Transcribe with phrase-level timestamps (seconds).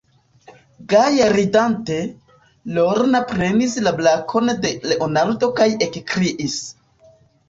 [0.91, 1.97] Gaje ridante,
[2.77, 6.57] Lorna prenis la brakon de Leonardo kaj ekkriis: